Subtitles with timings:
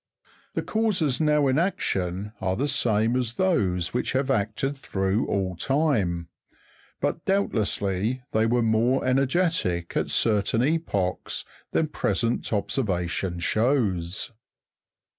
[0.55, 5.55] The causes now in action are the same as those which have acted through all
[5.55, 6.27] time;
[6.99, 14.31] but doubtlessly they were more energetic at certain epochs than present observation shows.